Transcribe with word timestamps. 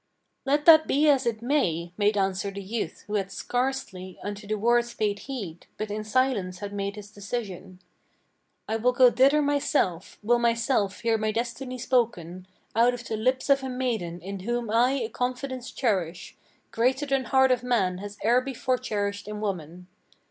"Let 0.47 0.65
that 0.65 0.87
be 0.87 1.07
as 1.07 1.27
it 1.27 1.43
may!" 1.43 1.93
made 1.95 2.17
answer 2.17 2.49
the 2.49 2.63
youth, 2.63 3.03
who 3.05 3.13
had 3.13 3.31
scarcely 3.31 4.17
Unto 4.23 4.47
the 4.47 4.57
words 4.57 4.95
paid 4.95 5.19
heed; 5.19 5.67
but 5.77 5.91
in 5.91 6.03
silence 6.03 6.57
had 6.57 6.73
made 6.73 6.95
his 6.95 7.11
decision. 7.11 7.79
"I 8.67 8.77
will 8.77 8.93
go 8.93 9.11
thither 9.11 9.43
myself, 9.43 10.17
will 10.23 10.39
myself 10.39 11.01
hear 11.01 11.19
my 11.19 11.31
destiny 11.31 11.77
spoken 11.77 12.47
Out 12.75 12.95
of 12.95 13.03
the 13.07 13.15
lips 13.15 13.47
of 13.47 13.61
a 13.61 13.69
maiden 13.69 14.21
in 14.23 14.39
whom 14.39 14.71
I 14.71 14.93
a 14.93 15.07
confidence 15.07 15.69
cherish 15.69 16.35
Greater 16.71 17.05
than 17.05 17.25
heart 17.25 17.51
of 17.51 17.61
man 17.61 17.99
has 17.99 18.17
e'er 18.25 18.41
before 18.41 18.79
cherished 18.79 19.27
in 19.27 19.39
woman. 19.39 19.85